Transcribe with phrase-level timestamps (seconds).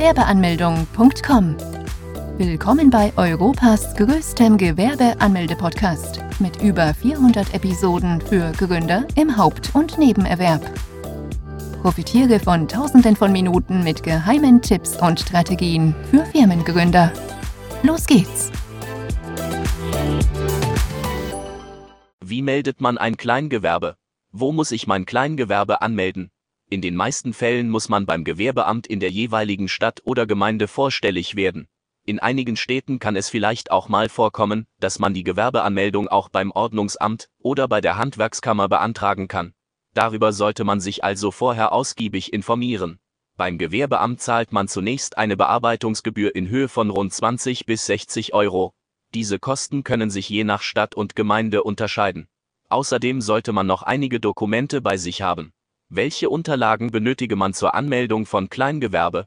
[0.00, 1.56] Gewerbeanmeldung.com.
[2.38, 10.62] Willkommen bei Europas größtem Gewerbeanmelde-Podcast mit über 400 Episoden für Gründer im Haupt- und Nebenerwerb.
[11.82, 17.12] Profitiere von Tausenden von Minuten mit geheimen Tipps und Strategien für Firmengründer.
[17.82, 18.50] Los geht's!
[22.24, 23.96] Wie meldet man ein Kleingewerbe?
[24.32, 26.30] Wo muss ich mein Kleingewerbe anmelden?
[26.72, 31.34] In den meisten Fällen muss man beim Gewerbeamt in der jeweiligen Stadt oder Gemeinde vorstellig
[31.34, 31.66] werden.
[32.06, 36.52] In einigen Städten kann es vielleicht auch mal vorkommen, dass man die Gewerbeanmeldung auch beim
[36.52, 39.52] Ordnungsamt oder bei der Handwerkskammer beantragen kann.
[39.94, 43.00] Darüber sollte man sich also vorher ausgiebig informieren.
[43.36, 48.74] Beim Gewerbeamt zahlt man zunächst eine Bearbeitungsgebühr in Höhe von rund 20 bis 60 Euro.
[49.12, 52.28] Diese Kosten können sich je nach Stadt und Gemeinde unterscheiden.
[52.68, 55.52] Außerdem sollte man noch einige Dokumente bei sich haben.
[55.92, 59.26] Welche Unterlagen benötige man zur Anmeldung von Kleingewerbe,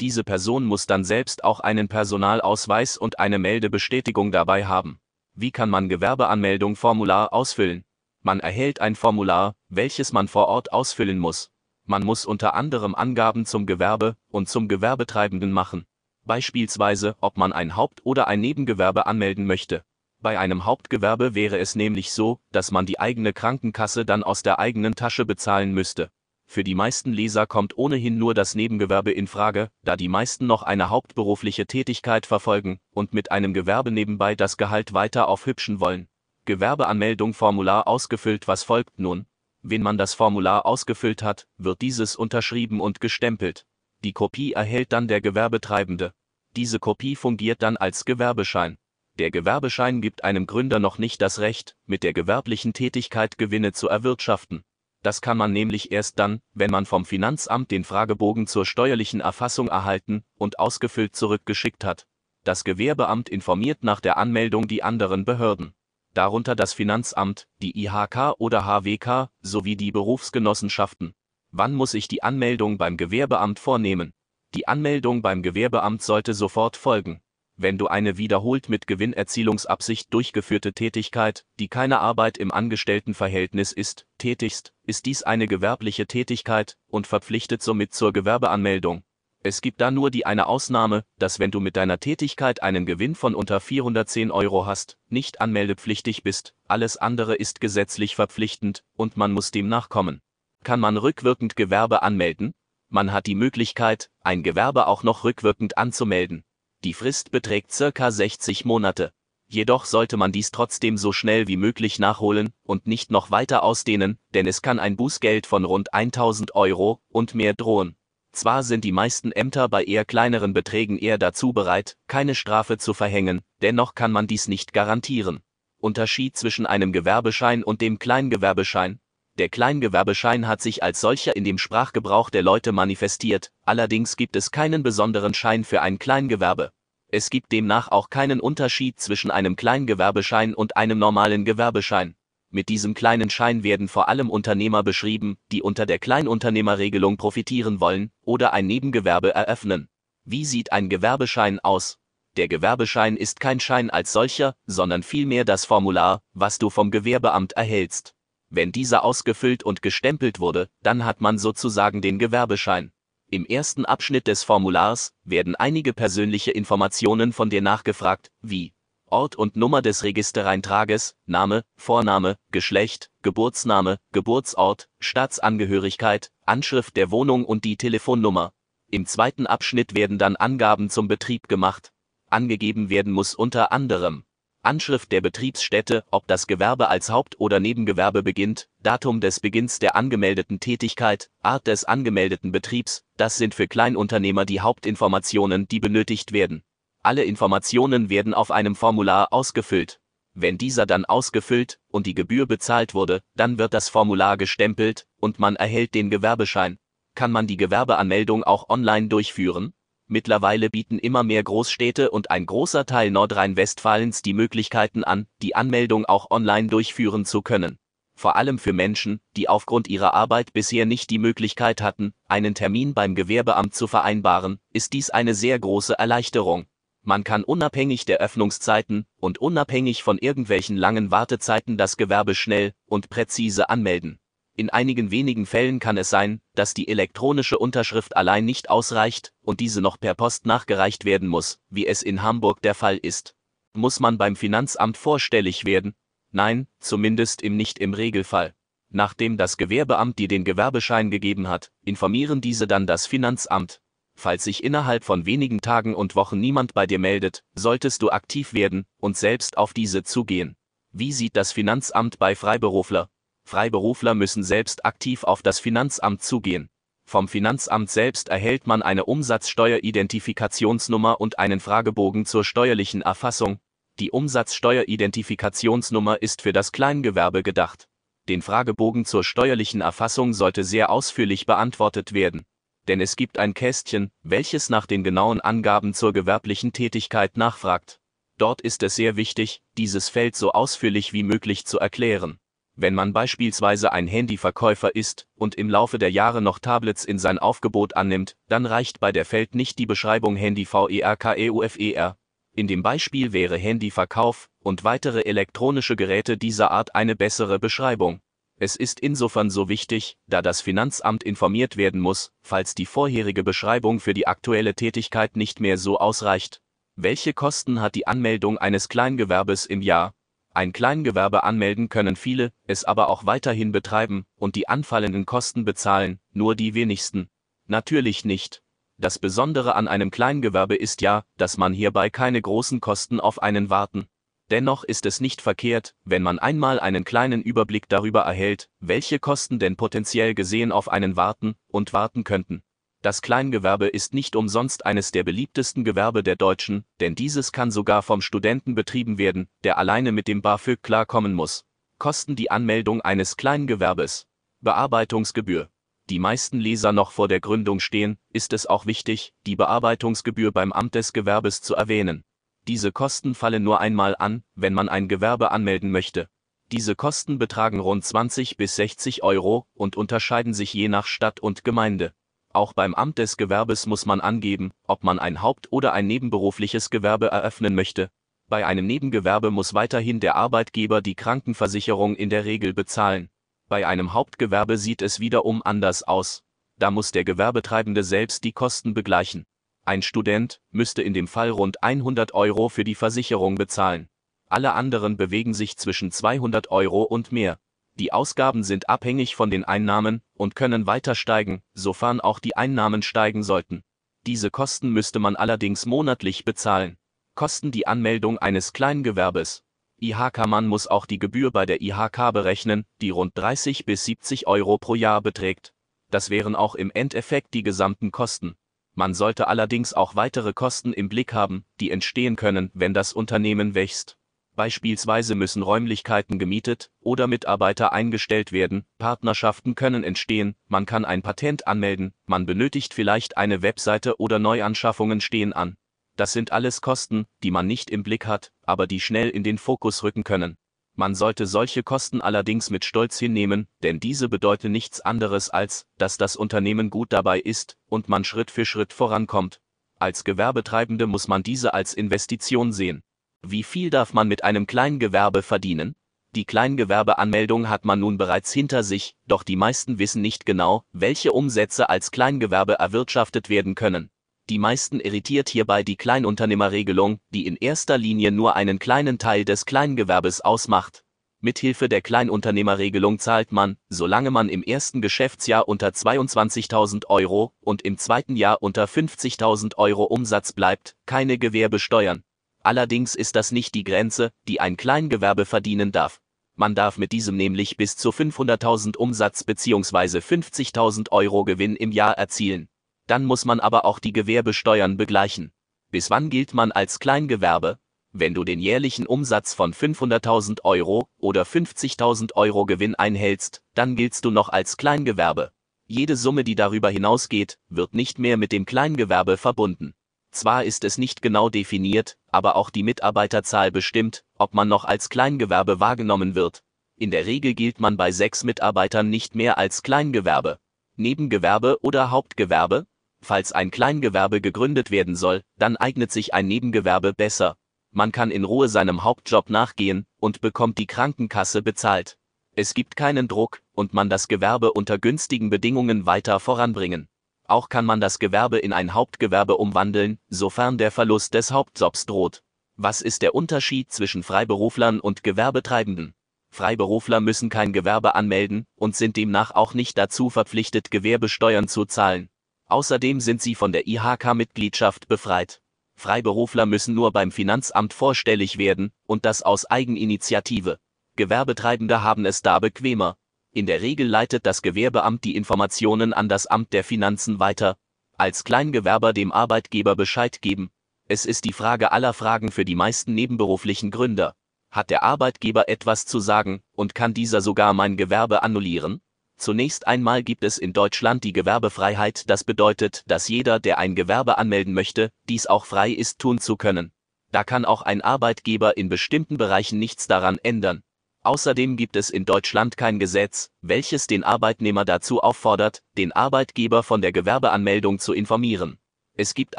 [0.00, 5.00] Diese Person muss dann selbst auch einen Personalausweis und eine Meldebestätigung dabei haben.
[5.34, 7.84] Wie kann man Gewerbeanmeldung Formular ausfüllen?
[8.22, 11.50] Man erhält ein Formular, welches man vor Ort ausfüllen muss.
[11.86, 15.86] Man muss unter anderem Angaben zum Gewerbe und zum Gewerbetreibenden machen.
[16.24, 19.82] Beispielsweise, ob man ein Haupt- oder ein Nebengewerbe anmelden möchte.
[20.20, 24.58] Bei einem Hauptgewerbe wäre es nämlich so, dass man die eigene Krankenkasse dann aus der
[24.58, 26.10] eigenen Tasche bezahlen müsste.
[26.46, 30.62] Für die meisten Leser kommt ohnehin nur das Nebengewerbe in Frage, da die meisten noch
[30.62, 36.08] eine hauptberufliche Tätigkeit verfolgen und mit einem Gewerbe nebenbei das Gehalt weiter aufhübschen wollen.
[36.46, 39.26] Gewerbeanmeldung Formular ausgefüllt Was folgt nun?
[39.62, 43.66] Wenn man das Formular ausgefüllt hat, wird dieses unterschrieben und gestempelt.
[44.04, 46.14] Die Kopie erhält dann der Gewerbetreibende.
[46.54, 48.78] Diese Kopie fungiert dann als Gewerbeschein.
[49.18, 53.88] Der Gewerbeschein gibt einem Gründer noch nicht das Recht, mit der gewerblichen Tätigkeit Gewinne zu
[53.88, 54.62] erwirtschaften.
[55.06, 59.68] Das kann man nämlich erst dann, wenn man vom Finanzamt den Fragebogen zur steuerlichen Erfassung
[59.68, 62.08] erhalten und ausgefüllt zurückgeschickt hat.
[62.42, 65.74] Das Gewerbeamt informiert nach der Anmeldung die anderen Behörden.
[66.12, 71.14] Darunter das Finanzamt, die IHK oder HWK sowie die Berufsgenossenschaften.
[71.52, 74.12] Wann muss ich die Anmeldung beim Gewerbeamt vornehmen?
[74.56, 77.20] Die Anmeldung beim Gewerbeamt sollte sofort folgen.
[77.58, 84.74] Wenn du eine wiederholt mit Gewinnerzielungsabsicht durchgeführte Tätigkeit, die keine Arbeit im Angestelltenverhältnis ist, tätigst,
[84.84, 89.04] ist dies eine gewerbliche Tätigkeit und verpflichtet somit zur Gewerbeanmeldung.
[89.42, 93.14] Es gibt da nur die eine Ausnahme, dass wenn du mit deiner Tätigkeit einen Gewinn
[93.14, 99.32] von unter 410 Euro hast, nicht anmeldepflichtig bist, alles andere ist gesetzlich verpflichtend und man
[99.32, 100.20] muss dem nachkommen.
[100.62, 102.52] Kann man rückwirkend Gewerbe anmelden?
[102.90, 106.44] Man hat die Möglichkeit, ein Gewerbe auch noch rückwirkend anzumelden.
[106.84, 109.12] Die Frist beträgt circa 60 Monate.
[109.48, 114.18] Jedoch sollte man dies trotzdem so schnell wie möglich nachholen und nicht noch weiter ausdehnen,
[114.34, 117.96] denn es kann ein Bußgeld von rund 1000 Euro und mehr drohen.
[118.32, 122.92] Zwar sind die meisten Ämter bei eher kleineren Beträgen eher dazu bereit, keine Strafe zu
[122.92, 125.40] verhängen, dennoch kann man dies nicht garantieren.
[125.78, 129.00] Unterschied zwischen einem Gewerbeschein und dem Kleingewerbeschein.
[129.38, 134.50] Der Kleingewerbeschein hat sich als solcher in dem Sprachgebrauch der Leute manifestiert, allerdings gibt es
[134.50, 136.72] keinen besonderen Schein für ein Kleingewerbe.
[137.08, 142.16] Es gibt demnach auch keinen Unterschied zwischen einem Kleingewerbeschein und einem normalen Gewerbeschein.
[142.48, 148.12] Mit diesem kleinen Schein werden vor allem Unternehmer beschrieben, die unter der Kleinunternehmerregelung profitieren wollen
[148.22, 149.90] oder ein Nebengewerbe eröffnen.
[150.24, 151.98] Wie sieht ein Gewerbeschein aus?
[152.38, 157.52] Der Gewerbeschein ist kein Schein als solcher, sondern vielmehr das Formular, was du vom Gewerbeamt
[157.52, 158.15] erhältst.
[158.48, 162.92] Wenn dieser ausgefüllt und gestempelt wurde, dann hat man sozusagen den Gewerbeschein.
[163.28, 168.72] Im ersten Abschnitt des Formulars werden einige persönliche Informationen von dir nachgefragt, wie
[169.08, 177.64] Ort und Nummer des Registereintrages, Name, Vorname, Geschlecht, Geburtsname, Geburtsort, Staatsangehörigkeit, Anschrift der Wohnung und
[177.64, 178.52] die Telefonnummer.
[178.90, 181.92] Im zweiten Abschnitt werden dann Angaben zum Betrieb gemacht.
[182.30, 184.24] Angegeben werden muss unter anderem
[184.66, 189.94] Anschrift der Betriebsstätte, ob das Gewerbe als Haupt- oder Nebengewerbe beginnt, Datum des Beginns der
[189.94, 196.64] angemeldeten Tätigkeit, Art des angemeldeten Betriebs, das sind für Kleinunternehmer die Hauptinformationen, die benötigt werden.
[197.04, 200.00] Alle Informationen werden auf einem Formular ausgefüllt.
[200.34, 205.38] Wenn dieser dann ausgefüllt und die Gebühr bezahlt wurde, dann wird das Formular gestempelt und
[205.38, 206.78] man erhält den Gewerbeschein.
[207.14, 209.74] Kann man die Gewerbeanmeldung auch online durchführen?
[210.08, 216.04] Mittlerweile bieten immer mehr Großstädte und ein großer Teil Nordrhein-Westfalens die Möglichkeiten an, die Anmeldung
[216.04, 217.78] auch online durchführen zu können.
[218.14, 222.94] Vor allem für Menschen, die aufgrund ihrer Arbeit bisher nicht die Möglichkeit hatten, einen Termin
[222.94, 226.66] beim Gewerbeamt zu vereinbaren, ist dies eine sehr große Erleichterung.
[227.02, 233.10] Man kann unabhängig der Öffnungszeiten und unabhängig von irgendwelchen langen Wartezeiten das Gewerbe schnell und
[233.10, 234.18] präzise anmelden.
[234.58, 239.60] In einigen wenigen Fällen kann es sein, dass die elektronische Unterschrift allein nicht ausreicht und
[239.60, 243.34] diese noch per Post nachgereicht werden muss, wie es in Hamburg der Fall ist.
[243.74, 245.94] Muss man beim Finanzamt vorstellig werden?
[246.32, 248.54] Nein, zumindest im nicht im Regelfall.
[248.88, 253.82] Nachdem das Gewerbeamt dir den Gewerbeschein gegeben hat, informieren diese dann das Finanzamt.
[254.14, 258.54] Falls sich innerhalb von wenigen Tagen und Wochen niemand bei dir meldet, solltest du aktiv
[258.54, 260.56] werden und selbst auf diese zugehen.
[260.92, 263.10] Wie sieht das Finanzamt bei Freiberufler,
[263.46, 266.68] Freiberufler müssen selbst aktiv auf das Finanzamt zugehen.
[267.08, 273.60] Vom Finanzamt selbst erhält man eine Umsatzsteueridentifikationsnummer und einen Fragebogen zur steuerlichen Erfassung.
[274.00, 277.86] Die Umsatzsteueridentifikationsnummer ist für das Kleingewerbe gedacht.
[278.28, 282.42] Den Fragebogen zur steuerlichen Erfassung sollte sehr ausführlich beantwortet werden.
[282.88, 288.00] Denn es gibt ein Kästchen, welches nach den genauen Angaben zur gewerblichen Tätigkeit nachfragt.
[288.38, 292.40] Dort ist es sehr wichtig, dieses Feld so ausführlich wie möglich zu erklären.
[292.78, 297.38] Wenn man beispielsweise ein Handyverkäufer ist und im Laufe der Jahre noch Tablets in sein
[297.38, 302.18] Aufgebot annimmt, dann reicht bei der Feld nicht die Beschreibung Handy VERKEUFER.
[302.54, 308.20] In dem Beispiel wäre Handyverkauf und weitere elektronische Geräte dieser Art eine bessere Beschreibung.
[308.58, 314.00] Es ist insofern so wichtig, da das Finanzamt informiert werden muss, falls die vorherige Beschreibung
[314.00, 316.60] für die aktuelle Tätigkeit nicht mehr so ausreicht.
[316.94, 320.14] Welche Kosten hat die Anmeldung eines Kleingewerbes im Jahr?
[320.56, 326.18] Ein Kleingewerbe anmelden können viele, es aber auch weiterhin betreiben und die anfallenden Kosten bezahlen,
[326.32, 327.28] nur die wenigsten.
[327.66, 328.62] Natürlich nicht.
[328.96, 333.68] Das Besondere an einem Kleingewerbe ist ja, dass man hierbei keine großen Kosten auf einen
[333.68, 334.06] warten.
[334.50, 339.58] Dennoch ist es nicht verkehrt, wenn man einmal einen kleinen Überblick darüber erhält, welche Kosten
[339.58, 342.62] denn potenziell gesehen auf einen warten und warten könnten.
[343.06, 348.02] Das Kleingewerbe ist nicht umsonst eines der beliebtesten Gewerbe der Deutschen, denn dieses kann sogar
[348.02, 351.64] vom Studenten betrieben werden, der alleine mit dem BAföG klarkommen muss.
[351.98, 354.26] Kosten die Anmeldung eines Kleingewerbes.
[354.60, 355.70] Bearbeitungsgebühr.
[356.10, 360.72] Die meisten Leser noch vor der Gründung stehen, ist es auch wichtig, die Bearbeitungsgebühr beim
[360.72, 362.24] Amt des Gewerbes zu erwähnen.
[362.66, 366.28] Diese Kosten fallen nur einmal an, wenn man ein Gewerbe anmelden möchte.
[366.72, 371.62] Diese Kosten betragen rund 20 bis 60 Euro und unterscheiden sich je nach Stadt und
[371.62, 372.12] Gemeinde.
[372.56, 376.88] Auch beim Amt des Gewerbes muss man angeben, ob man ein Haupt- oder ein nebenberufliches
[376.88, 378.08] Gewerbe eröffnen möchte.
[378.48, 383.28] Bei einem Nebengewerbe muss weiterhin der Arbeitgeber die Krankenversicherung in der Regel bezahlen.
[383.68, 386.44] Bei einem Hauptgewerbe sieht es wiederum anders aus.
[386.78, 389.44] Da muss der Gewerbetreibende selbst die Kosten begleichen.
[389.84, 394.08] Ein Student müsste in dem Fall rund 100 Euro für die Versicherung bezahlen.
[394.48, 397.58] Alle anderen bewegen sich zwischen 200 Euro und mehr.
[397.98, 403.02] Die Ausgaben sind abhängig von den Einnahmen und können weiter steigen, sofern auch die Einnahmen
[403.02, 403.82] steigen sollten.
[404.26, 406.98] Diese Kosten müsste man allerdings monatlich bezahlen.
[407.34, 409.62] Kosten die Anmeldung eines Kleingewerbes.
[409.98, 414.76] IHK-Mann muss auch die Gebühr bei der IHK berechnen, die rund 30 bis 70 Euro
[414.76, 415.72] pro Jahr beträgt.
[416.10, 418.56] Das wären auch im Endeffekt die gesamten Kosten.
[418.94, 423.74] Man sollte allerdings auch weitere Kosten im Blick haben, die entstehen können, wenn das Unternehmen
[423.74, 424.18] wächst.
[424.56, 431.66] Beispielsweise müssen Räumlichkeiten gemietet oder Mitarbeiter eingestellt werden, Partnerschaften können entstehen, man kann ein Patent
[431.66, 435.76] anmelden, man benötigt vielleicht eine Webseite oder Neuanschaffungen stehen an.
[436.16, 439.58] Das sind alles Kosten, die man nicht im Blick hat, aber die schnell in den
[439.58, 440.56] Fokus rücken können.
[440.94, 446.16] Man sollte solche Kosten allerdings mit Stolz hinnehmen, denn diese bedeuten nichts anderes als, dass
[446.16, 449.60] das Unternehmen gut dabei ist und man Schritt für Schritt vorankommt.
[449.98, 453.02] Als Gewerbetreibende muss man diese als Investition sehen.
[453.48, 455.94] Wie viel darf man mit einem Kleingewerbe verdienen?
[456.34, 461.30] Die Kleingewerbeanmeldung hat man nun bereits hinter sich, doch die meisten wissen nicht genau, welche
[461.30, 464.10] Umsätze als Kleingewerbe erwirtschaftet werden können.
[464.50, 469.64] Die meisten irritiert hierbei die Kleinunternehmerregelung, die in erster Linie nur einen kleinen Teil des
[469.64, 471.04] Kleingewerbes ausmacht.
[471.40, 477.96] Mithilfe der Kleinunternehmerregelung zahlt man, solange man im ersten Geschäftsjahr unter 22.000 Euro und im
[477.96, 482.24] zweiten Jahr unter 50.000 Euro Umsatz bleibt, keine Gewerbesteuern.
[482.66, 486.20] Allerdings ist das nicht die Grenze, die ein Kleingewerbe verdienen darf.
[486.56, 490.18] Man darf mit diesem nämlich bis zu 500.000 Umsatz bzw.
[490.18, 492.68] 50.000 Euro Gewinn im Jahr erzielen.
[493.06, 495.52] Dann muss man aber auch die Gewerbesteuern begleichen.
[495.92, 497.78] Bis wann gilt man als Kleingewerbe?
[498.10, 504.24] Wenn du den jährlichen Umsatz von 500.000 Euro oder 50.000 Euro Gewinn einhältst, dann giltst
[504.24, 505.52] du noch als Kleingewerbe.
[505.86, 509.94] Jede Summe, die darüber hinausgeht, wird nicht mehr mit dem Kleingewerbe verbunden.
[510.36, 515.08] Zwar ist es nicht genau definiert, aber auch die Mitarbeiterzahl bestimmt, ob man noch als
[515.08, 516.62] Kleingewerbe wahrgenommen wird.
[516.98, 520.58] In der Regel gilt man bei sechs Mitarbeitern nicht mehr als Kleingewerbe.
[520.96, 522.84] Nebengewerbe oder Hauptgewerbe?
[523.22, 527.56] Falls ein Kleingewerbe gegründet werden soll, dann eignet sich ein Nebengewerbe besser.
[527.90, 532.18] Man kann in Ruhe seinem Hauptjob nachgehen und bekommt die Krankenkasse bezahlt.
[532.54, 537.08] Es gibt keinen Druck und man das Gewerbe unter günstigen Bedingungen weiter voranbringen.
[537.48, 542.42] Auch kann man das Gewerbe in ein Hauptgewerbe umwandeln, sofern der Verlust des Hauptjobs droht.
[542.76, 546.14] Was ist der Unterschied zwischen Freiberuflern und Gewerbetreibenden?
[546.50, 552.28] Freiberufler müssen kein Gewerbe anmelden und sind demnach auch nicht dazu verpflichtet, Gewerbesteuern zu zahlen.
[552.66, 555.60] Außerdem sind sie von der IHK-Mitgliedschaft befreit.
[555.94, 560.78] Freiberufler müssen nur beim Finanzamt vorstellig werden, und das aus Eigeninitiative.
[561.14, 563.16] Gewerbetreibende haben es da bequemer,
[563.56, 567.78] in der Regel leitet das Gewerbeamt die Informationen an das Amt der Finanzen weiter.
[568.18, 570.70] Als Kleingewerber dem Arbeitgeber Bescheid geben.
[571.08, 574.34] Es ist die Frage aller Fragen für die meisten nebenberuflichen Gründer.
[574.70, 579.00] Hat der Arbeitgeber etwas zu sagen und kann dieser sogar mein Gewerbe annullieren?
[579.38, 584.36] Zunächst einmal gibt es in Deutschland die Gewerbefreiheit, das bedeutet, dass jeder, der ein Gewerbe
[584.36, 586.92] anmelden möchte, dies auch frei ist tun zu können.
[587.32, 590.82] Da kann auch ein Arbeitgeber in bestimmten Bereichen nichts daran ändern.
[591.26, 597.02] Außerdem gibt es in Deutschland kein Gesetz, welches den Arbeitnehmer dazu auffordert, den Arbeitgeber von
[597.02, 598.78] der Gewerbeanmeldung zu informieren.
[599.16, 599.58] Es gibt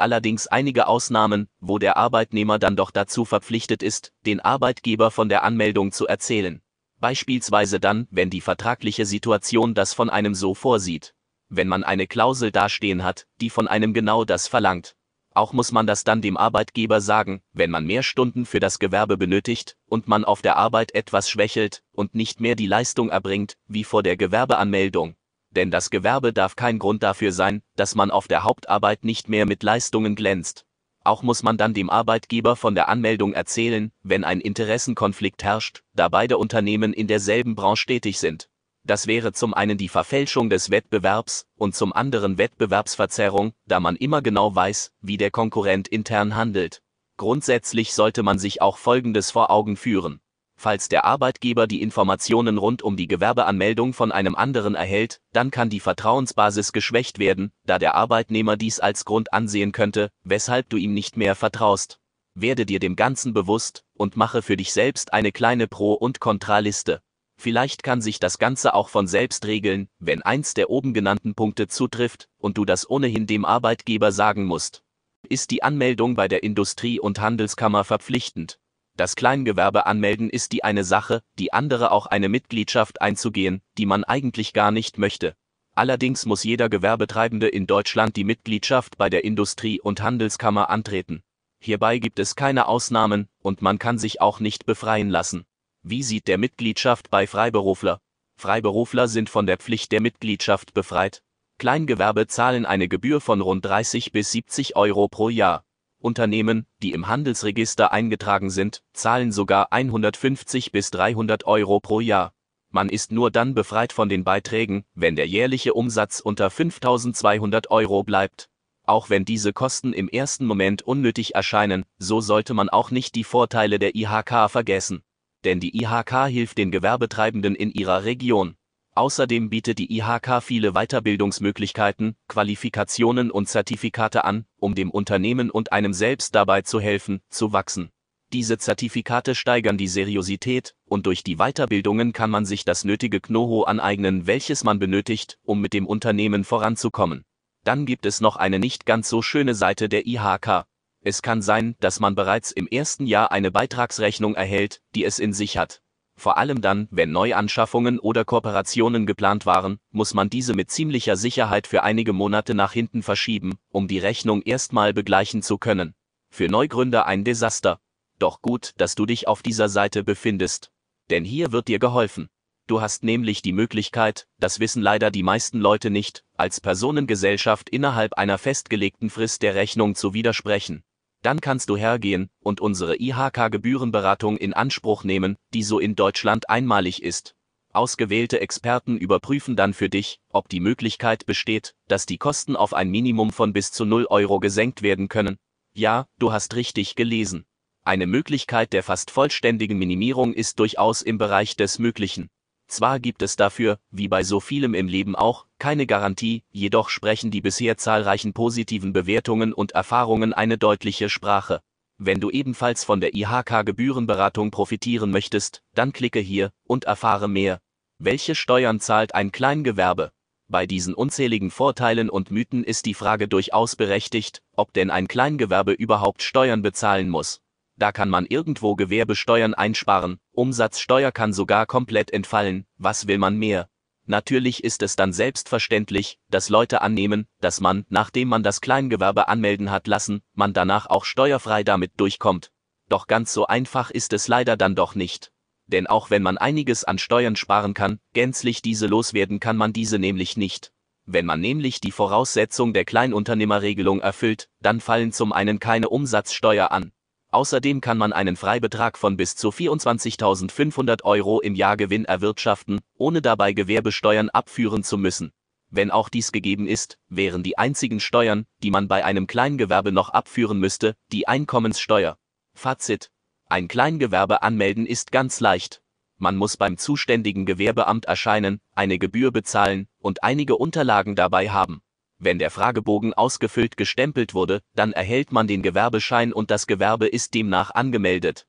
[0.00, 5.42] allerdings einige Ausnahmen, wo der Arbeitnehmer dann doch dazu verpflichtet ist, den Arbeitgeber von der
[5.42, 6.62] Anmeldung zu erzählen.
[7.00, 11.14] Beispielsweise dann, wenn die vertragliche Situation das von einem so vorsieht.
[11.50, 14.96] Wenn man eine Klausel dastehen hat, die von einem genau das verlangt.
[15.34, 19.16] Auch muss man das dann dem Arbeitgeber sagen, wenn man mehr Stunden für das Gewerbe
[19.16, 23.84] benötigt und man auf der Arbeit etwas schwächelt und nicht mehr die Leistung erbringt, wie
[23.84, 25.14] vor der Gewerbeanmeldung.
[25.50, 29.46] Denn das Gewerbe darf kein Grund dafür sein, dass man auf der Hauptarbeit nicht mehr
[29.46, 30.66] mit Leistungen glänzt.
[31.04, 36.08] Auch muss man dann dem Arbeitgeber von der Anmeldung erzählen, wenn ein Interessenkonflikt herrscht, da
[36.08, 38.50] beide Unternehmen in derselben Branche tätig sind.
[38.88, 44.22] Das wäre zum einen die Verfälschung des Wettbewerbs und zum anderen Wettbewerbsverzerrung, da man immer
[44.22, 46.80] genau weiß, wie der Konkurrent intern handelt.
[47.18, 50.20] Grundsätzlich sollte man sich auch Folgendes vor Augen führen.
[50.56, 55.68] Falls der Arbeitgeber die Informationen rund um die Gewerbeanmeldung von einem anderen erhält, dann kann
[55.68, 60.94] die Vertrauensbasis geschwächt werden, da der Arbeitnehmer dies als Grund ansehen könnte, weshalb du ihm
[60.94, 62.00] nicht mehr vertraust.
[62.34, 67.02] Werde dir dem Ganzen bewusst und mache für dich selbst eine kleine Pro- und Kontraliste.
[67.40, 71.68] Vielleicht kann sich das Ganze auch von selbst regeln, wenn eins der oben genannten Punkte
[71.68, 74.82] zutrifft und du das ohnehin dem Arbeitgeber sagen musst.
[75.28, 78.58] Ist die Anmeldung bei der Industrie- und Handelskammer verpflichtend?
[78.96, 84.02] Das Kleingewerbe anmelden ist die eine Sache, die andere auch eine Mitgliedschaft einzugehen, die man
[84.02, 85.36] eigentlich gar nicht möchte.
[85.76, 91.22] Allerdings muss jeder Gewerbetreibende in Deutschland die Mitgliedschaft bei der Industrie- und Handelskammer antreten.
[91.60, 95.44] Hierbei gibt es keine Ausnahmen und man kann sich auch nicht befreien lassen.
[95.90, 98.02] Wie sieht der Mitgliedschaft bei Freiberufler?
[98.36, 101.22] Freiberufler sind von der Pflicht der Mitgliedschaft befreit.
[101.56, 105.64] Kleingewerbe zahlen eine Gebühr von rund 30 bis 70 Euro pro Jahr.
[105.98, 112.34] Unternehmen, die im Handelsregister eingetragen sind, zahlen sogar 150 bis 300 Euro pro Jahr.
[112.68, 118.02] Man ist nur dann befreit von den Beiträgen, wenn der jährliche Umsatz unter 5200 Euro
[118.02, 118.50] bleibt.
[118.84, 123.24] Auch wenn diese Kosten im ersten Moment unnötig erscheinen, so sollte man auch nicht die
[123.24, 125.02] Vorteile der IHK vergessen
[125.44, 128.56] denn die IHK hilft den Gewerbetreibenden in ihrer Region.
[128.94, 135.92] Außerdem bietet die IHK viele Weiterbildungsmöglichkeiten, Qualifikationen und Zertifikate an, um dem Unternehmen und einem
[135.92, 137.90] selbst dabei zu helfen, zu wachsen.
[138.32, 143.66] Diese Zertifikate steigern die Seriosität, und durch die Weiterbildungen kann man sich das nötige Know-how
[143.66, 147.24] aneignen, welches man benötigt, um mit dem Unternehmen voranzukommen.
[147.64, 150.66] Dann gibt es noch eine nicht ganz so schöne Seite der IHK.
[151.08, 155.32] Es kann sein, dass man bereits im ersten Jahr eine Beitragsrechnung erhält, die es in
[155.32, 155.80] sich hat.
[156.16, 161.66] Vor allem dann, wenn Neuanschaffungen oder Kooperationen geplant waren, muss man diese mit ziemlicher Sicherheit
[161.66, 165.94] für einige Monate nach hinten verschieben, um die Rechnung erstmal begleichen zu können.
[166.28, 167.80] Für Neugründer ein Desaster.
[168.18, 170.72] Doch gut, dass du dich auf dieser Seite befindest.
[171.08, 172.28] Denn hier wird dir geholfen.
[172.66, 178.12] Du hast nämlich die Möglichkeit, das wissen leider die meisten Leute nicht, als Personengesellschaft innerhalb
[178.18, 180.84] einer festgelegten Frist der Rechnung zu widersprechen
[181.22, 187.02] dann kannst du hergehen und unsere IHK-Gebührenberatung in Anspruch nehmen, die so in Deutschland einmalig
[187.02, 187.34] ist.
[187.72, 192.90] Ausgewählte Experten überprüfen dann für dich, ob die Möglichkeit besteht, dass die Kosten auf ein
[192.90, 195.38] Minimum von bis zu 0 Euro gesenkt werden können.
[195.74, 197.44] Ja, du hast richtig gelesen.
[197.84, 202.30] Eine Möglichkeit der fast vollständigen Minimierung ist durchaus im Bereich des Möglichen.
[202.66, 207.30] Zwar gibt es dafür, wie bei so vielem im Leben auch, keine Garantie, jedoch sprechen
[207.30, 211.60] die bisher zahlreichen positiven Bewertungen und Erfahrungen eine deutliche Sprache.
[211.98, 217.60] Wenn du ebenfalls von der IHK Gebührenberatung profitieren möchtest, dann klicke hier und erfahre mehr.
[217.98, 220.12] Welche Steuern zahlt ein Kleingewerbe?
[220.46, 225.72] Bei diesen unzähligen Vorteilen und Mythen ist die Frage durchaus berechtigt, ob denn ein Kleingewerbe
[225.72, 227.40] überhaupt Steuern bezahlen muss.
[227.76, 233.68] Da kann man irgendwo Gewerbesteuern einsparen, Umsatzsteuer kann sogar komplett entfallen, was will man mehr?
[234.10, 239.70] Natürlich ist es dann selbstverständlich, dass Leute annehmen, dass man, nachdem man das Kleingewerbe anmelden
[239.70, 242.50] hat lassen, man danach auch steuerfrei damit durchkommt.
[242.88, 245.30] Doch ganz so einfach ist es leider dann doch nicht.
[245.66, 249.98] Denn auch wenn man einiges an Steuern sparen kann, gänzlich diese loswerden kann man diese
[249.98, 250.72] nämlich nicht.
[251.04, 256.92] Wenn man nämlich die Voraussetzung der Kleinunternehmerregelung erfüllt, dann fallen zum einen keine Umsatzsteuer an,
[257.30, 263.20] Außerdem kann man einen Freibetrag von bis zu 24.500 Euro im Jahr Gewinn erwirtschaften, ohne
[263.20, 265.32] dabei Gewerbesteuern abführen zu müssen.
[265.70, 270.08] Wenn auch dies gegeben ist, wären die einzigen Steuern, die man bei einem Kleingewerbe noch
[270.08, 272.16] abführen müsste, die Einkommenssteuer.
[272.54, 273.10] Fazit.
[273.50, 275.82] Ein Kleingewerbe anmelden ist ganz leicht.
[276.16, 281.82] Man muss beim zuständigen Gewerbeamt erscheinen, eine Gebühr bezahlen und einige Unterlagen dabei haben.
[282.20, 287.34] Wenn der Fragebogen ausgefüllt gestempelt wurde, dann erhält man den Gewerbeschein und das Gewerbe ist
[287.34, 288.44] demnach angemeldet.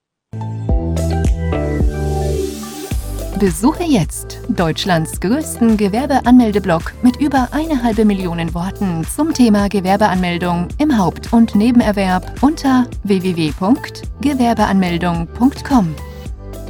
[3.39, 10.97] Besuche jetzt Deutschlands größten Gewerbeanmeldeblock mit über eine halbe Million Worten zum Thema Gewerbeanmeldung im
[10.97, 15.95] Haupt- und Nebenerwerb unter www.gewerbeanmeldung.com.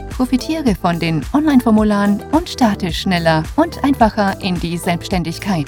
[0.09, 5.67] Profitiere von den Online-Formularen und starte schneller und einfacher in die Selbstständigkeit.